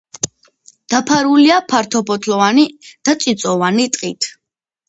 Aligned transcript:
დაფარულია 0.93 1.59
ფართოფოთლოვანი 1.73 2.65
და 3.09 3.15
წიწვოვანი 3.25 3.87
ტყით. 3.99 4.31